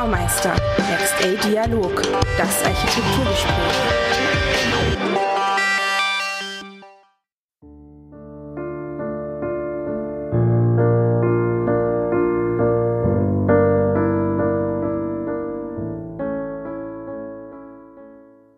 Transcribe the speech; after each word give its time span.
Baumeister. 0.00 0.56
Next 0.88 1.14
A 1.22 1.46
Dialog. 1.46 2.00
Das 2.38 2.64
Architekturgespräch. 2.64 3.52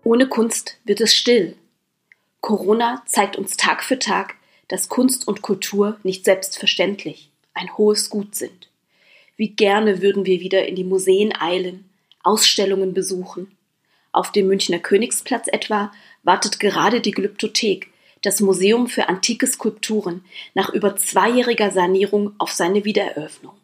Ohne 0.05 0.29
Kunst 0.29 0.79
wird 0.84 1.01
es 1.01 1.12
still. 1.12 1.56
Corona 2.41 3.02
zeigt 3.06 3.34
uns 3.34 3.56
Tag 3.56 3.83
für 3.83 3.98
Tag, 3.98 4.37
dass 4.69 4.88
Kunst 4.88 5.27
und 5.27 5.43
Kultur 5.43 5.97
nicht 6.05 6.24
selbstverständlich 6.24 7.33
ein 7.52 7.77
hohes 7.77 8.11
Gut 8.11 8.37
sind. 8.37 8.69
Wie 9.42 9.56
gerne 9.56 10.01
würden 10.02 10.24
wir 10.24 10.38
wieder 10.38 10.69
in 10.69 10.77
die 10.77 10.84
Museen 10.84 11.34
eilen, 11.37 11.91
Ausstellungen 12.23 12.95
besuchen. 12.95 13.50
Auf 14.12 14.30
dem 14.30 14.46
Münchner 14.46 14.78
Königsplatz 14.78 15.48
etwa 15.48 15.91
wartet 16.23 16.60
gerade 16.60 17.00
die 17.00 17.10
Glyptothek, 17.10 17.88
das 18.20 18.38
Museum 18.38 18.86
für 18.86 19.09
antike 19.09 19.48
Skulpturen, 19.48 20.24
nach 20.55 20.73
über 20.73 20.95
zweijähriger 20.95 21.73
Sanierung 21.73 22.36
auf 22.38 22.52
seine 22.52 22.84
Wiedereröffnung. 22.84 23.55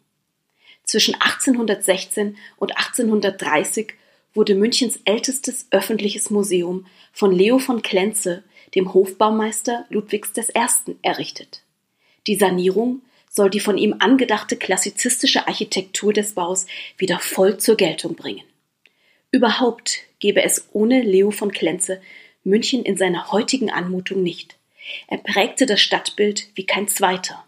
Zwischen 0.83 1.13
1816 1.13 2.35
und 2.57 2.75
1830 2.75 3.93
wurde 4.33 4.55
Münchens 4.55 4.99
ältestes 5.05 5.67
öffentliches 5.71 6.29
Museum 6.29 6.87
von 7.13 7.31
Leo 7.31 7.57
von 7.57 7.83
Klenze, 7.83 8.43
dem 8.75 8.93
Hofbaumeister 8.93 9.85
Ludwigs 9.89 10.33
I., 10.37 10.97
errichtet. 11.03 11.63
Die 12.27 12.35
Sanierung 12.35 13.01
soll 13.29 13.49
die 13.49 13.59
von 13.59 13.77
ihm 13.77 13.95
angedachte 13.99 14.57
klassizistische 14.57 15.47
Architektur 15.47 16.11
des 16.11 16.33
Baus 16.33 16.65
wieder 16.97 17.19
voll 17.19 17.57
zur 17.57 17.77
Geltung 17.77 18.15
bringen. 18.15 18.43
Überhaupt 19.31 19.99
gäbe 20.19 20.43
es 20.43 20.67
ohne 20.73 21.01
Leo 21.01 21.31
von 21.31 21.51
Klenze 21.51 22.01
München 22.43 22.83
in 22.83 22.97
seiner 22.97 23.31
heutigen 23.31 23.69
Anmutung 23.69 24.23
nicht. 24.23 24.57
Er 25.07 25.19
prägte 25.19 25.65
das 25.67 25.79
Stadtbild 25.79 26.49
wie 26.55 26.65
kein 26.65 26.87
zweiter. 26.87 27.45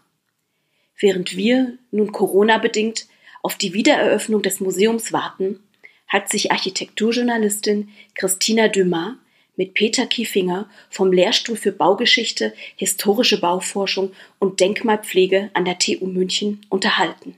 Während 0.98 1.36
wir 1.36 1.76
nun 1.90 2.12
Corona-bedingt 2.12 3.06
auf 3.42 3.56
die 3.56 3.74
Wiedereröffnung 3.74 4.42
des 4.42 4.60
Museums 4.60 5.12
warten, 5.12 5.60
hat 6.06 6.28
sich 6.28 6.52
Architekturjournalistin 6.52 7.88
Christina 8.14 8.68
Dumas 8.68 9.14
mit 9.62 9.74
Peter 9.74 10.06
Kiefinger 10.06 10.68
vom 10.90 11.12
Lehrstuhl 11.12 11.54
für 11.54 11.70
Baugeschichte, 11.70 12.52
historische 12.74 13.40
Bauforschung 13.40 14.10
und 14.40 14.58
Denkmalpflege 14.58 15.50
an 15.54 15.64
der 15.64 15.78
TU 15.78 16.06
München 16.06 16.66
unterhalten. 16.68 17.36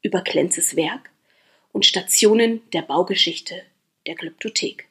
Über 0.00 0.20
Klenzes 0.20 0.76
Werk 0.76 1.10
und 1.72 1.84
Stationen 1.84 2.60
der 2.72 2.82
Baugeschichte 2.82 3.62
der 4.06 4.14
Glyptothek. 4.14 4.86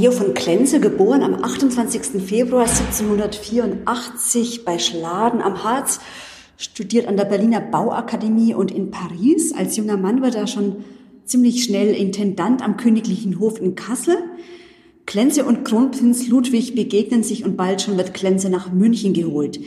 Leo 0.00 0.12
von 0.12 0.32
Klenze, 0.32 0.80
geboren 0.80 1.22
am 1.22 1.44
28. 1.44 2.22
Februar 2.26 2.62
1784 2.62 4.64
bei 4.64 4.78
Schladen 4.78 5.42
am 5.42 5.62
Harz, 5.62 6.00
studiert 6.56 7.06
an 7.06 7.18
der 7.18 7.26
Berliner 7.26 7.60
Bauakademie 7.60 8.54
und 8.54 8.70
in 8.70 8.90
Paris. 8.90 9.52
Als 9.52 9.76
junger 9.76 9.98
Mann 9.98 10.22
wird 10.22 10.36
er 10.36 10.46
schon 10.46 10.84
ziemlich 11.26 11.64
schnell 11.64 11.94
Intendant 11.94 12.62
am 12.62 12.78
Königlichen 12.78 13.38
Hof 13.38 13.60
in 13.60 13.74
Kassel. 13.74 14.16
Klenze 15.04 15.44
und 15.44 15.64
Kronprinz 15.64 16.28
Ludwig 16.28 16.74
begegnen 16.74 17.22
sich 17.22 17.44
und 17.44 17.58
bald 17.58 17.82
schon 17.82 17.98
wird 17.98 18.14
Klenze 18.14 18.48
nach 18.48 18.72
München 18.72 19.12
geholt. 19.12 19.60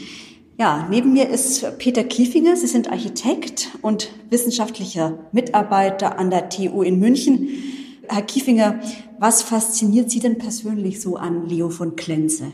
Ja, 0.58 0.88
neben 0.90 1.14
mir 1.14 1.30
ist 1.30 1.78
Peter 1.78 2.04
Kiefinger. 2.04 2.56
Sie 2.56 2.66
sind 2.66 2.92
Architekt 2.92 3.70
und 3.84 4.10
wissenschaftlicher 4.32 5.30
Mitarbeiter 5.32 6.18
an 6.18 6.32
der 6.32 6.50
TU 6.50 6.82
in 6.82 6.98
München. 6.98 7.50
Herr 8.08 8.22
Kiefinger, 8.22 8.80
was 9.20 9.42
fasziniert 9.42 10.12
Sie 10.12 10.20
denn 10.20 10.38
persönlich 10.38 11.02
so 11.02 11.16
an 11.16 11.48
Leo 11.48 11.70
von 11.70 11.96
Klenze? 11.96 12.52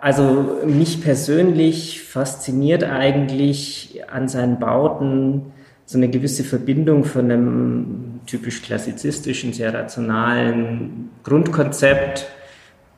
Also 0.00 0.60
mich 0.66 1.02
persönlich 1.02 2.02
fasziniert 2.02 2.84
eigentlich 2.84 4.00
an 4.10 4.28
seinen 4.28 4.58
Bauten 4.58 5.52
so 5.86 5.98
eine 5.98 6.08
gewisse 6.08 6.44
Verbindung 6.44 7.04
von 7.04 7.30
einem 7.30 8.20
typisch 8.26 8.62
klassizistischen, 8.62 9.52
sehr 9.52 9.74
rationalen 9.74 11.10
Grundkonzept, 11.24 12.26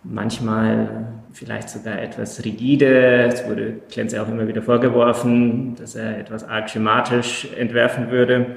manchmal 0.04 1.08
vielleicht 1.32 1.68
sogar 1.68 2.00
etwas 2.00 2.44
rigide. 2.44 3.24
Es 3.26 3.46
wurde 3.48 3.80
Klenze 3.90 4.22
auch 4.22 4.28
immer 4.28 4.46
wieder 4.46 4.62
vorgeworfen, 4.62 5.74
dass 5.76 5.94
er 5.94 6.18
etwas 6.18 6.44
arg 6.44 6.70
schematisch 6.70 7.48
entwerfen 7.56 8.10
würde. 8.10 8.56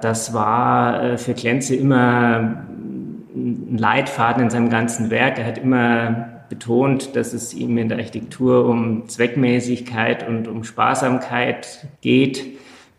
Das 0.00 0.34
war 0.34 1.02
äh, 1.02 1.18
für 1.18 1.34
Klenze 1.34 1.74
immer 1.74 2.56
ein 3.34 3.76
Leitfaden 3.78 4.44
in 4.44 4.50
seinem 4.50 4.70
ganzen 4.70 5.10
Werk. 5.10 5.38
Er 5.38 5.46
hat 5.46 5.58
immer 5.58 6.28
betont, 6.48 7.16
dass 7.16 7.32
es 7.32 7.54
ihm 7.54 7.76
in 7.78 7.88
der 7.88 7.98
Architektur 7.98 8.66
um 8.66 9.08
Zweckmäßigkeit 9.08 10.26
und 10.28 10.48
um 10.48 10.64
Sparsamkeit 10.64 11.86
geht. 12.00 12.44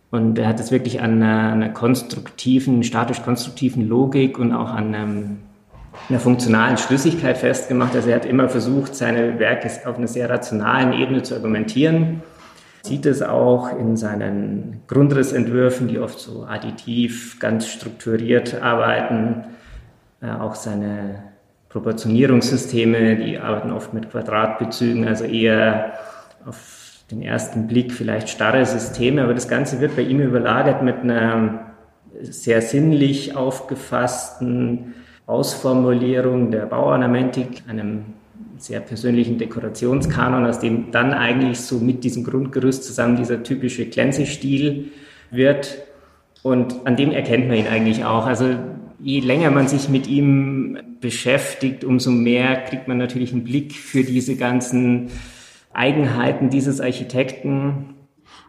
Und 0.10 0.40
er 0.40 0.48
hat 0.48 0.60
es 0.60 0.72
wirklich 0.72 1.02
an 1.02 1.22
einer, 1.22 1.52
einer 1.52 1.70
konstruktiven, 1.70 2.84
statisch-konstruktiven 2.84 3.88
Logik 3.88 4.40
und 4.40 4.54
auch 4.54 4.70
an 4.70 4.96
einem, 4.96 5.38
einer 6.10 6.20
funktionalen 6.20 6.78
Schlüssigkeit 6.78 7.38
festgemacht. 7.38 7.96
Also 7.96 8.10
er 8.10 8.16
hat 8.16 8.26
immer 8.26 8.50
versucht, 8.50 8.96
seine 8.96 9.40
Werke 9.40 9.70
auf 9.88 9.98
einer 9.98 10.08
sehr 10.08 10.30
rationalen 10.30 10.94
Ebene 10.94 11.24
zu 11.24 11.36
argumentieren 11.36 12.22
sieht 12.88 13.06
es 13.06 13.22
auch 13.22 13.78
in 13.78 13.98
seinen 13.98 14.82
Grundrissentwürfen, 14.88 15.88
die 15.88 16.00
oft 16.00 16.20
so 16.20 16.46
additiv, 16.46 17.40
ganz 17.40 17.68
strukturiert 17.68 18.62
arbeiten, 18.62 19.44
äh, 20.22 20.32
auch 20.32 20.56
seine 20.56 21.24
Proportionierungssysteme, 21.70 23.18
die 23.18 23.38
arbeiten 23.38 23.72
oft 23.72 23.94
mit 23.94 24.10
Quadratbezügen, 24.10 25.08
also 25.08 25.26
eher 25.26 25.94
auf 26.46 27.04
den 27.12 27.22
ersten 27.22 27.68
Blick 27.68 27.94
vielleicht 27.94 28.30
starre 28.30 28.66
Systeme, 28.66 29.24
aber 29.24 29.34
das 29.34 29.48
Ganze 29.48 29.80
wird 29.80 29.96
bei 29.96 30.02
ihm 30.02 30.20
überlagert 30.20 30.82
mit 30.82 30.98
einer 30.98 31.68
sehr 32.22 32.62
sinnlich 32.62 33.36
aufgefassten 33.36 34.96
Ausformulierung 35.26 36.52
der 36.52 36.66
Bauornamentik, 36.66 37.64
einem 37.68 38.06
sehr 38.60 38.80
persönlichen 38.80 39.38
Dekorationskanon, 39.38 40.46
aus 40.46 40.60
dem 40.60 40.92
dann 40.92 41.14
eigentlich 41.14 41.60
so 41.60 41.80
mit 41.80 42.04
diesem 42.04 42.24
Grundgerüst 42.24 42.84
zusammen 42.84 43.16
dieser 43.18 43.44
typische 43.44 43.86
Glänzestil 43.86 44.92
wird. 45.32 45.78
Und 46.44 46.86
an 46.86 46.96
dem 46.96 47.12
erkennt 47.12 47.48
man 47.48 47.58
ihn 47.58 47.68
eigentlich 47.68 48.06
auch. 48.06 48.26
Also 48.26 48.56
je 49.00 49.20
länger 49.20 49.52
man 49.52 49.68
sich 49.68 49.90
mit 49.90 50.08
ihm 50.08 50.78
beschäftigt, 51.00 51.84
umso 51.84 52.12
mehr 52.12 52.56
kriegt 52.64 52.88
man 52.88 52.98
natürlich 52.98 53.32
einen 53.32 53.44
Blick 53.44 53.74
für 53.74 54.04
diese 54.04 54.36
ganzen 54.36 55.10
Eigenheiten 55.74 56.50
dieses 56.50 56.82
Architekten. 56.82 57.96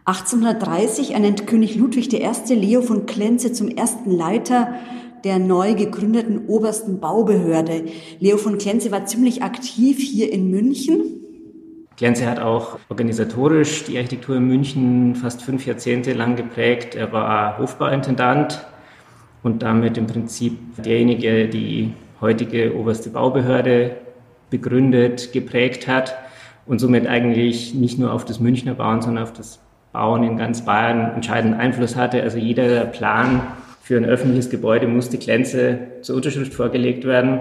1830 0.06 1.12
ernennt 1.12 1.46
König 1.46 1.76
Ludwig 1.76 2.12
I. 2.12 2.54
Leo 2.54 2.80
von 2.80 3.04
Klenze 3.04 3.52
zum 3.52 3.68
ersten 3.68 4.10
Leiter 4.10 4.74
der 5.24 5.38
neu 5.38 5.74
gegründeten 5.74 6.46
obersten 6.46 7.00
Baubehörde. 7.00 7.84
Leo 8.18 8.36
von 8.36 8.58
Klenze 8.58 8.90
war 8.90 9.06
ziemlich 9.06 9.42
aktiv 9.42 9.98
hier 9.98 10.32
in 10.32 10.50
München. 10.50 11.18
Klenze 11.96 12.26
hat 12.26 12.38
auch 12.38 12.78
organisatorisch 12.88 13.84
die 13.84 13.96
Architektur 13.96 14.36
in 14.36 14.46
München 14.46 15.16
fast 15.16 15.42
fünf 15.42 15.66
Jahrzehnte 15.66 16.12
lang 16.12 16.36
geprägt. 16.36 16.94
Er 16.94 17.12
war 17.12 17.58
Hofbauintendant 17.58 18.64
und 19.42 19.62
damit 19.62 19.98
im 19.98 20.06
Prinzip 20.06 20.56
derjenige, 20.76 21.48
die 21.48 21.92
heutige 22.20 22.76
oberste 22.76 23.10
Baubehörde 23.10 23.96
begründet, 24.50 25.32
geprägt 25.32 25.88
hat 25.88 26.16
und 26.66 26.78
somit 26.78 27.06
eigentlich 27.06 27.74
nicht 27.74 27.98
nur 27.98 28.12
auf 28.12 28.24
das 28.24 28.40
Münchner 28.40 28.74
Bauen, 28.74 29.02
sondern 29.02 29.24
auf 29.24 29.32
das 29.32 29.58
Bauen 29.92 30.22
in 30.22 30.36
ganz 30.36 30.64
Bayern 30.64 31.14
entscheidenden 31.14 31.58
Einfluss 31.58 31.96
hatte. 31.96 32.22
Also 32.22 32.38
jeder 32.38 32.84
Plan 32.84 33.42
für 33.88 33.96
ein 33.96 34.04
öffentliches 34.04 34.50
Gebäude 34.50 34.86
musste 34.86 35.16
Glänze 35.16 35.78
zur 36.02 36.16
Unterschrift 36.16 36.52
vorgelegt 36.52 37.06
werden, 37.06 37.40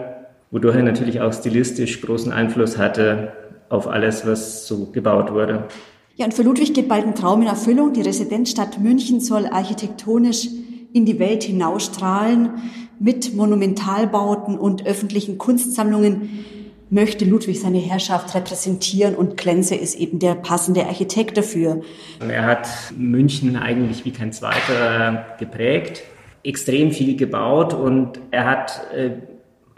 wodurch 0.49 0.77
er 0.77 0.83
natürlich 0.83 1.19
auch 1.19 1.33
stilistisch 1.33 1.99
großen 1.99 2.31
Einfluss 2.31 2.77
hatte 2.77 3.33
auf 3.67 3.85
alles, 3.85 4.25
was 4.25 4.65
so 4.65 4.85
gebaut 4.85 5.33
wurde. 5.33 5.67
Ja, 6.15 6.23
und 6.23 6.33
für 6.33 6.43
Ludwig 6.43 6.73
geht 6.73 6.87
bald 6.87 7.05
ein 7.05 7.15
Traum 7.15 7.41
in 7.41 7.49
Erfüllung. 7.49 7.91
Die 7.91 8.01
Residenzstadt 8.01 8.79
München 8.79 9.19
soll 9.19 9.47
architektonisch 9.47 10.47
in 10.93 11.03
die 11.03 11.19
Welt 11.19 11.43
hinausstrahlen. 11.43 12.51
Mit 12.97 13.35
Monumentalbauten 13.35 14.57
und 14.57 14.87
öffentlichen 14.87 15.37
Kunstsammlungen 15.37 16.45
möchte 16.89 17.25
Ludwig 17.25 17.59
seine 17.59 17.79
Herrschaft 17.79 18.33
repräsentieren 18.33 19.15
und 19.15 19.35
Klenze 19.35 19.75
ist 19.75 19.95
eben 19.95 20.19
der 20.19 20.35
passende 20.35 20.85
Architekt 20.85 21.35
dafür. 21.35 21.81
Er 22.25 22.45
hat 22.45 22.69
München 22.97 23.57
eigentlich 23.57 24.05
wie 24.05 24.11
kein 24.11 24.31
zweiter 24.31 25.25
geprägt 25.39 26.03
extrem 26.43 26.91
viel 26.91 27.17
gebaut 27.17 27.73
und 27.73 28.19
er 28.31 28.45
hat 28.45 28.81
äh, 28.95 29.11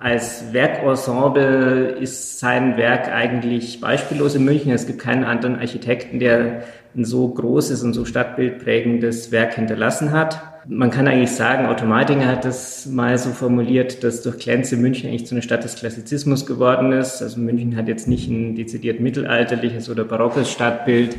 als 0.01 0.53
Werkensemble 0.53 1.97
ist 2.00 2.39
sein 2.39 2.77
Werk 2.77 3.09
eigentlich 3.09 3.81
beispiellos 3.81 4.33
in 4.33 4.45
München. 4.45 4.71
Es 4.71 4.88
gibt 4.88 5.00
keinen 5.00 5.25
anderen 5.25 5.57
Architekten, 5.57 6.19
der 6.19 6.63
ein 6.95 7.03
so 7.03 7.27
großes 7.27 7.83
und 7.83 7.94
so 7.94 8.06
stadtbildprägendes 8.06 9.33
Werk 9.33 9.56
hinterlassen 9.56 10.11
hat. 10.13 10.41
Man 10.67 10.89
kann 10.89 11.07
eigentlich 11.07 11.31
sagen, 11.31 11.65
Automatinger 11.65 12.27
hat 12.27 12.45
das 12.45 12.85
mal 12.85 13.17
so 13.17 13.31
formuliert, 13.31 14.03
dass 14.03 14.21
durch 14.21 14.39
Klenze 14.39 14.77
München 14.77 15.09
eigentlich 15.09 15.27
zu 15.27 15.35
einer 15.35 15.41
Stadt 15.41 15.65
des 15.65 15.75
Klassizismus 15.75 16.45
geworden 16.45 16.94
ist. 16.94 17.21
Also 17.21 17.39
München 17.39 17.75
hat 17.75 17.89
jetzt 17.89 18.07
nicht 18.07 18.29
ein 18.29 18.56
dezidiert 18.56 19.01
mittelalterliches 19.01 19.89
oder 19.89 20.06
barockes 20.06 20.50
Stadtbild, 20.50 21.17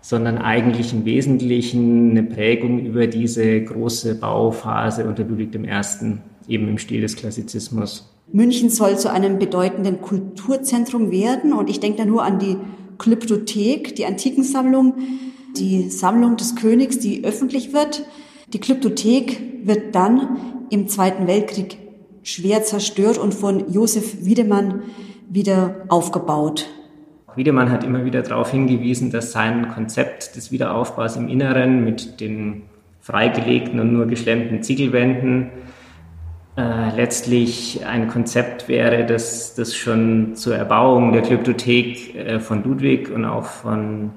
sondern 0.00 0.38
eigentlich 0.38 0.92
im 0.92 1.04
Wesentlichen 1.04 2.10
eine 2.10 2.22
Prägung 2.22 2.78
über 2.78 3.06
diese 3.06 3.62
große 3.62 4.14
Bauphase 4.14 5.06
unter 5.06 5.24
Ludwig 5.24 5.54
I 5.54 6.52
eben 6.52 6.68
im 6.68 6.78
Stil 6.78 7.02
des 7.02 7.16
Klassizismus. 7.16 8.08
München 8.32 8.70
soll 8.70 8.98
zu 8.98 9.10
einem 9.10 9.38
bedeutenden 9.38 10.00
Kulturzentrum 10.00 11.10
werden 11.10 11.52
und 11.52 11.70
ich 11.70 11.80
denke 11.80 11.98
da 11.98 12.04
nur 12.04 12.22
an 12.22 12.38
die 12.38 12.56
Klyptothek, 12.98 13.96
die 13.96 14.06
Antikensammlung, 14.06 14.94
die 15.56 15.88
Sammlung 15.88 16.36
des 16.36 16.56
Königs, 16.56 16.98
die 16.98 17.24
öffentlich 17.24 17.72
wird. 17.72 18.04
Die 18.52 18.60
Klyptothek 18.60 19.66
wird 19.66 19.94
dann 19.94 20.36
im 20.70 20.88
Zweiten 20.88 21.26
Weltkrieg 21.26 21.78
schwer 22.22 22.62
zerstört 22.64 23.18
und 23.18 23.32
von 23.34 23.72
Josef 23.72 24.24
Wiedemann 24.24 24.82
wieder 25.30 25.84
aufgebaut. 25.88 26.66
Wiedemann 27.38 27.70
hat 27.70 27.84
immer 27.84 28.04
wieder 28.04 28.22
darauf 28.22 28.50
hingewiesen, 28.50 29.10
dass 29.10 29.32
sein 29.32 29.68
Konzept 29.68 30.36
des 30.36 30.52
Wiederaufbaus 30.52 31.16
im 31.16 31.28
Inneren 31.28 31.84
mit 31.84 32.20
den 32.20 32.64
freigelegten 33.00 33.80
und 33.80 33.92
nur 33.92 34.06
geschlemmten 34.06 34.62
Ziegelwänden 34.62 35.50
äh, 36.58 36.94
letztlich 36.94 37.86
ein 37.86 38.08
Konzept 38.08 38.68
wäre, 38.68 39.06
das, 39.06 39.54
das 39.54 39.76
schon 39.76 40.34
zur 40.34 40.56
Erbauung 40.56 41.12
der 41.12 41.22
Glyptothek 41.22 42.16
äh, 42.16 42.40
von 42.40 42.64
Ludwig 42.64 43.10
und 43.10 43.24
auch 43.24 43.44
von 43.44 44.10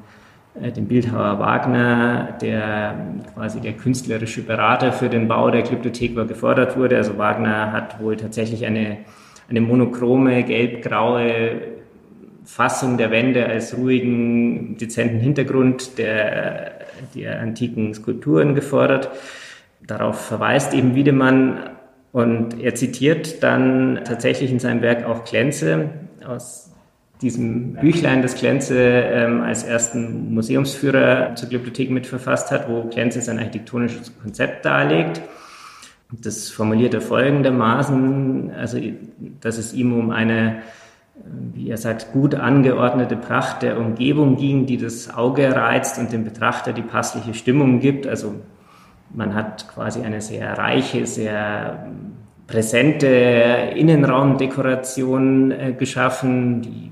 äh, 0.59 0.71
dem 0.71 0.87
Bildhauer 0.87 1.39
Wagner, 1.39 2.37
der 2.41 2.95
quasi 3.35 3.61
der 3.61 3.73
künstlerische 3.73 4.41
Berater 4.41 4.91
für 4.91 5.07
den 5.07 5.27
Bau 5.27 5.51
der 5.51 5.61
Glyptothek 5.61 6.15
war, 6.15 6.25
gefordert 6.25 6.75
wurde. 6.75 6.97
Also 6.97 7.17
Wagner 7.17 7.71
hat 7.71 8.01
wohl 8.01 8.17
tatsächlich 8.17 8.65
eine, 8.65 8.97
eine 9.47 9.61
monochrome, 9.61 10.43
gelb-graue 10.43 11.80
Fassung 12.43 12.97
der 12.97 13.11
Wände 13.11 13.45
als 13.45 13.77
ruhigen, 13.77 14.77
dezenten 14.77 15.19
Hintergrund 15.19 15.97
der, 15.97 16.71
der 17.15 17.39
antiken 17.39 17.93
Skulpturen 17.93 18.55
gefordert. 18.55 19.09
Darauf 19.85 20.25
verweist 20.25 20.73
eben 20.73 20.95
Wiedemann 20.95 21.71
und 22.11 22.59
er 22.59 22.75
zitiert 22.75 23.41
dann 23.43 24.01
tatsächlich 24.05 24.51
in 24.51 24.59
seinem 24.59 24.81
Werk 24.81 25.05
auch 25.05 25.23
Klenze 25.23 25.89
aus 26.25 26.71
diesem 27.21 27.73
Büchlein, 27.73 28.21
das 28.21 28.35
Klenze 28.35 28.77
ähm, 28.77 29.41
als 29.41 29.63
ersten 29.63 30.33
Museumsführer 30.33 31.35
zur 31.35 31.49
Bibliothek 31.49 31.91
mitverfasst 31.91 32.51
hat, 32.51 32.67
wo 32.67 32.83
Klenze 32.85 33.21
sein 33.21 33.37
architektonisches 33.37 34.11
Konzept 34.19 34.65
darlegt. 34.65 35.21
Das 36.11 36.49
formuliert 36.49 36.93
er 36.93 37.01
folgendermaßen, 37.01 38.51
also 38.57 38.79
dass 39.39 39.57
es 39.57 39.73
ihm 39.73 39.93
um 39.93 40.11
eine, 40.11 40.63
wie 41.53 41.69
er 41.69 41.77
sagt, 41.77 42.13
gut 42.13 42.35
angeordnete 42.35 43.15
Pracht 43.15 43.61
der 43.61 43.79
Umgebung 43.79 44.37
ging, 44.37 44.65
die 44.65 44.77
das 44.77 45.13
Auge 45.13 45.55
reizt 45.55 45.99
und 45.99 46.11
dem 46.11 46.23
Betrachter 46.23 46.73
die 46.73 46.81
passliche 46.81 47.33
Stimmung 47.33 47.79
gibt. 47.79 48.07
Also 48.07 48.35
man 49.13 49.35
hat 49.35 49.67
quasi 49.67 50.01
eine 50.01 50.21
sehr 50.21 50.57
reiche, 50.57 51.05
sehr 51.05 51.87
präsente 52.47 53.07
Innenraumdekoration 53.75 55.51
äh, 55.51 55.73
geschaffen. 55.77 56.61
Die 56.61 56.91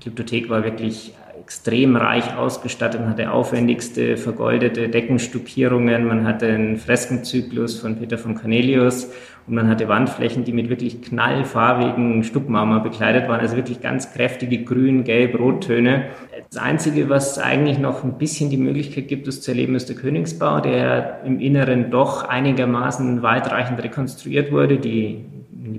Glyptothek 0.00 0.48
war 0.48 0.64
wirklich 0.64 1.14
extrem 1.40 1.96
reich 1.96 2.36
ausgestattet, 2.36 3.00
man 3.00 3.10
hatte 3.10 3.32
aufwendigste 3.32 4.18
vergoldete 4.18 4.90
Deckenstuckierungen, 4.90 6.06
man 6.06 6.26
hatte 6.26 6.46
einen 6.46 6.76
Freskenzyklus 6.76 7.80
von 7.80 7.96
Peter 7.96 8.18
von 8.18 8.34
Cornelius 8.34 9.04
und 9.04 9.12
man 9.48 9.68
hatte 9.68 9.88
Wandflächen, 9.88 10.44
die 10.44 10.52
mit 10.52 10.68
wirklich 10.68 11.02
knallfarbigen 11.02 12.22
Stuckmarmor 12.22 12.80
bekleidet 12.80 13.28
waren, 13.28 13.40
also 13.40 13.56
wirklich 13.56 13.80
ganz 13.80 14.12
kräftige 14.12 14.64
Grün-, 14.64 15.04
Gelb-, 15.04 15.38
Rottöne. 15.38 16.06
Das 16.50 16.60
Einzige, 16.62 17.08
was 17.08 17.38
eigentlich 17.38 17.78
noch 17.78 18.04
ein 18.04 18.18
bisschen 18.18 18.50
die 18.50 18.56
Möglichkeit 18.56 19.08
gibt, 19.08 19.26
das 19.26 19.40
zu 19.40 19.50
erleben, 19.50 19.74
ist 19.74 19.88
der 19.88 19.96
Königsbau, 19.96 20.60
der 20.60 21.22
im 21.24 21.40
Inneren 21.40 21.90
doch 21.90 22.28
einigermaßen 22.28 23.22
weitreichend 23.22 23.82
rekonstruiert 23.82 24.52
wurde. 24.52 24.78
Die 24.78 25.24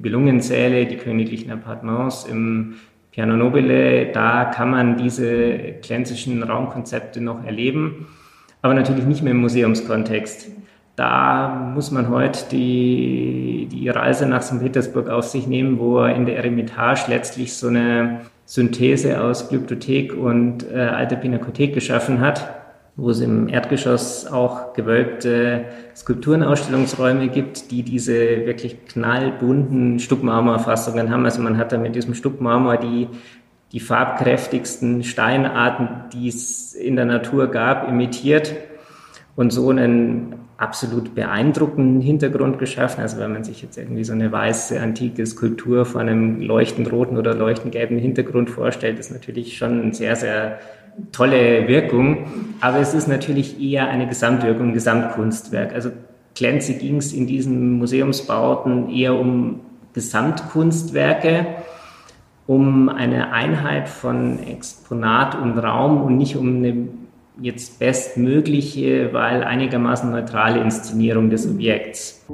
Belungensäle, 0.01 0.85
die 0.85 0.97
königlichen 0.97 1.51
Appartements 1.51 2.25
im 2.25 2.75
Piano 3.11 3.35
Nobile, 3.35 4.11
da 4.13 4.45
kann 4.45 4.69
man 4.69 4.97
diese 4.97 5.73
klenzischen 5.81 6.43
Raumkonzepte 6.43 7.21
noch 7.21 7.43
erleben, 7.43 8.07
aber 8.61 8.73
natürlich 8.73 9.05
nicht 9.05 9.23
mehr 9.23 9.31
im 9.31 9.41
Museumskontext. 9.41 10.49
Da 10.99 11.71
muss 11.73 11.91
man 11.91 12.09
heute 12.09 12.49
die, 12.51 13.69
die 13.71 13.87
Reise 13.87 14.25
nach 14.25 14.41
St. 14.41 14.59
Petersburg 14.59 15.07
auf 15.07 15.23
sich 15.23 15.47
nehmen, 15.47 15.79
wo 15.79 15.99
er 15.99 16.13
in 16.13 16.25
der 16.25 16.35
Eremitage 16.35 17.03
letztlich 17.07 17.53
so 17.53 17.67
eine 17.67 18.19
Synthese 18.43 19.23
aus 19.23 19.47
Glyptothek 19.47 20.13
und 20.13 20.69
äh, 20.69 20.77
alter 20.77 21.15
Pinakothek 21.15 21.73
geschaffen 21.73 22.19
hat 22.19 22.49
wo 22.97 23.11
es 23.11 23.21
im 23.21 23.47
Erdgeschoss 23.47 24.27
auch 24.27 24.73
gewölbte 24.73 25.63
Skulpturenausstellungsräume 25.95 27.29
gibt, 27.29 27.71
die 27.71 27.83
diese 27.83 28.45
wirklich 28.45 28.85
knallbunten 28.87 29.99
Stuckmarmorfassungen 29.99 31.09
haben. 31.09 31.23
Also 31.23 31.41
man 31.41 31.57
hat 31.57 31.71
da 31.71 31.77
mit 31.77 31.95
diesem 31.95 32.13
Stuckmarmor 32.13 32.75
die, 32.75 33.07
die 33.71 33.79
farbkräftigsten 33.79 35.05
Steinarten, 35.05 35.87
die 36.11 36.27
es 36.27 36.73
in 36.73 36.97
der 36.97 37.05
Natur 37.05 37.47
gab, 37.47 37.87
imitiert 37.87 38.53
und 39.37 39.53
so 39.53 39.69
einen 39.69 40.48
absolut 40.59 41.15
beeindruckenden 41.15 42.01
Hintergrund 42.01 42.59
geschaffen. 42.59 43.01
Also 43.01 43.17
wenn 43.17 43.31
man 43.31 43.45
sich 43.45 43.61
jetzt 43.61 43.77
irgendwie 43.77 44.03
so 44.03 44.11
eine 44.11 44.31
weiße 44.31 44.79
antike 44.79 45.25
Skulptur 45.25 45.85
vor 45.85 46.01
einem 46.01 46.41
leuchtend 46.41 46.91
roten 46.91 47.17
oder 47.17 47.33
leuchtend 47.33 47.71
gelben 47.71 47.97
Hintergrund 47.97 48.49
vorstellt, 48.49 48.99
ist 48.99 49.11
natürlich 49.11 49.57
schon 49.57 49.81
ein 49.81 49.93
sehr, 49.93 50.17
sehr 50.17 50.59
tolle 51.13 51.67
Wirkung, 51.69 52.25
aber 52.59 52.79
es 52.79 52.93
ist 52.93 53.07
natürlich 53.07 53.61
eher 53.61 53.87
eine 53.87 54.05
Gesamtwirkung, 54.07 54.69
ein 54.69 54.73
Gesamtkunstwerk. 54.73 55.73
Also 55.73 55.91
Clancy 56.35 56.73
ging 56.73 56.97
es 56.97 57.13
in 57.13 57.25
diesen 57.25 57.77
Museumsbauten 57.79 58.89
eher 58.89 59.17
um 59.17 59.61
Gesamtkunstwerke, 59.93 61.45
um 62.47 62.89
eine 62.89 63.31
Einheit 63.31 63.87
von 63.87 64.39
Exponat 64.39 65.35
und 65.35 65.57
Raum 65.57 66.01
und 66.01 66.17
nicht 66.17 66.35
um 66.35 66.57
eine 66.57 66.87
jetzt 67.41 67.79
bestmögliche, 67.79 69.13
weil 69.13 69.43
einigermaßen 69.43 70.11
neutrale 70.11 70.61
Inszenierung 70.61 71.29
des 71.29 71.47
Objekts. 71.47 72.25